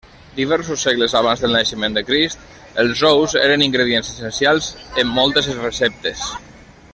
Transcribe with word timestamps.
Diversos 0.35 0.83
segles 0.85 1.13
abans 1.19 1.43
del 1.43 1.51
naixement 1.57 1.97
de 1.99 2.03
Crist, 2.07 2.47
els 2.85 3.03
ous 3.11 3.37
eren 3.43 3.67
ingredients 3.67 4.11
essencials 4.15 4.71
en 5.05 5.13
moltes 5.19 5.53
receptes. 5.63 6.25